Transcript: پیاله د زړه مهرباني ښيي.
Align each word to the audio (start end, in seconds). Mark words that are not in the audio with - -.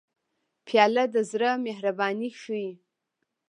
پیاله 0.67 1.03
د 1.13 1.15
زړه 1.31 1.49
مهرباني 1.65 2.29
ښيي. 2.41 2.69